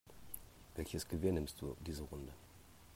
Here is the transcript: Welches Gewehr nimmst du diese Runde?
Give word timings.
Welches 0.73 1.07
Gewehr 1.07 1.31
nimmst 1.31 1.61
du 1.61 1.77
diese 1.85 2.01
Runde? 2.01 2.33